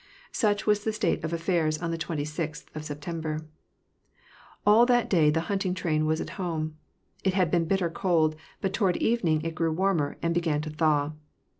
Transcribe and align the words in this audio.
Such 0.31 0.65
was 0.65 0.83
the 0.83 0.91
state 0.93 1.23
of 1.23 1.31
affairs 1.31 1.77
on 1.79 1.91
the 1.91 1.95
26th 1.99 2.65
of 2.75 2.83
September. 2.83 3.45
All 4.65 4.87
that 4.87 5.11
day 5.11 5.29
the 5.29 5.41
hunting 5.41 5.75
train 5.75 6.07
was 6.07 6.19
at 6.19 6.31
home. 6.41 6.75
It 7.23 7.35
had 7.35 7.51
been 7.51 7.65
bitter 7.67 7.91
cold, 7.91 8.35
but 8.61 8.73
toward 8.73 8.97
evening 8.97 9.43
it 9.43 9.53
grew 9.53 9.71
warmer 9.71 10.17
and 10.23 10.33
began 10.33 10.61
to 10.61 10.71
thaw. 10.71 11.11